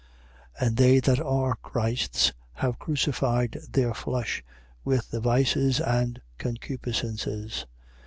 5:24. 0.59 0.67
And 0.67 0.77
they 0.77 0.99
that 0.99 1.19
are 1.19 1.55
Christ's 1.61 2.31
have 2.53 2.79
crucified 2.79 3.59
their 3.69 3.93
flesh, 3.93 4.43
with 4.83 5.11
the 5.11 5.19
vices 5.19 5.79
and 5.79 6.19
concupiscences. 6.39 7.67